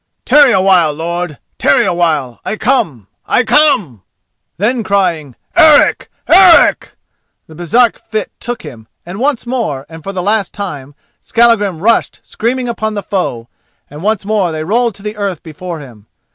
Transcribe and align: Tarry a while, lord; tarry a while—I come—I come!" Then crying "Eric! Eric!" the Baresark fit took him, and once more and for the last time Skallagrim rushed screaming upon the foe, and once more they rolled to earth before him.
Tarry 0.25 0.51
a 0.51 0.59
while, 0.61 0.91
lord; 0.93 1.37
tarry 1.59 1.85
a 1.85 1.93
while—I 1.93 2.55
come—I 2.57 3.43
come!" 3.43 4.01
Then 4.57 4.81
crying 4.81 5.35
"Eric! 5.55 6.09
Eric!" 6.27 6.95
the 7.45 7.53
Baresark 7.53 7.99
fit 7.99 8.31
took 8.39 8.63
him, 8.63 8.87
and 9.05 9.19
once 9.19 9.45
more 9.45 9.85
and 9.87 10.03
for 10.03 10.11
the 10.11 10.23
last 10.23 10.55
time 10.55 10.95
Skallagrim 11.21 11.81
rushed 11.81 12.19
screaming 12.23 12.67
upon 12.67 12.95
the 12.95 13.03
foe, 13.03 13.47
and 13.91 14.01
once 14.01 14.25
more 14.25 14.51
they 14.51 14.63
rolled 14.63 14.95
to 14.95 15.15
earth 15.15 15.43
before 15.43 15.79
him. 15.81 16.07